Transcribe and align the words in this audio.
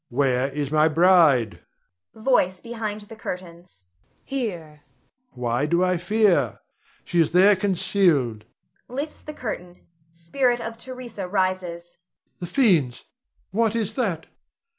Where 0.09 0.47
is 0.47 0.71
my 0.71 0.87
bride? 0.87 1.59
Voice 2.15 2.59
[behind 2.59 3.01
the 3.01 3.15
curtains]. 3.15 3.85
Here 4.25 4.81
Rod. 5.33 5.37
Why 5.39 5.65
do 5.67 5.83
I 5.83 5.97
fear? 5.97 6.59
She 7.03 7.19
is 7.19 7.33
there 7.33 7.55
concealed 7.55 8.43
[lifts 8.89 9.21
the 9.21 9.33
curtain; 9.35 9.85
spirit 10.11 10.59
of 10.59 10.75
Theresa 10.79 11.27
rises]. 11.27 11.99
The 12.39 12.47
fiends! 12.47 13.03
what 13.51 13.75
is 13.75 13.93
that? 13.93 14.25